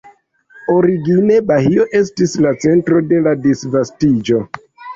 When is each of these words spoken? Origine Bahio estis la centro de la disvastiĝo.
Origine 0.75 1.37
Bahio 1.51 1.85
estis 2.01 2.35
la 2.47 2.55
centro 2.65 3.05
de 3.13 3.23
la 3.29 3.37
disvastiĝo. 3.47 4.45